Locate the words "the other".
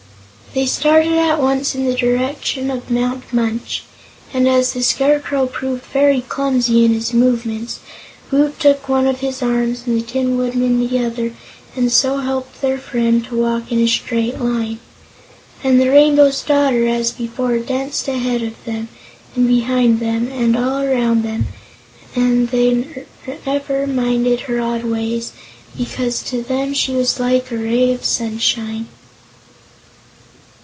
10.85-11.33